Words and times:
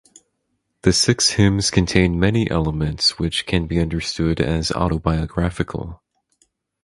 The 0.81 0.93
six 0.93 1.29
hymns 1.29 1.69
contain 1.69 2.19
many 2.19 2.49
elements 2.49 3.19
which 3.19 3.45
can 3.45 3.67
be 3.67 3.77
understood 3.79 4.39
as 4.41 4.71
autobiographical. 4.71 6.01